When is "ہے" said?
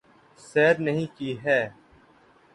1.45-1.61